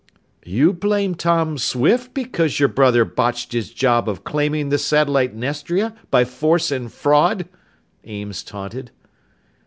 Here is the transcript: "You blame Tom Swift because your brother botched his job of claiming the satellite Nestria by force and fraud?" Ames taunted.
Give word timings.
"You 0.45 0.73
blame 0.73 1.13
Tom 1.13 1.59
Swift 1.59 2.15
because 2.15 2.59
your 2.59 2.69
brother 2.69 3.05
botched 3.05 3.51
his 3.51 3.71
job 3.71 4.09
of 4.09 4.23
claiming 4.23 4.69
the 4.69 4.79
satellite 4.79 5.35
Nestria 5.35 5.95
by 6.09 6.25
force 6.25 6.71
and 6.71 6.91
fraud?" 6.91 7.47
Ames 8.03 8.41
taunted. 8.41 8.89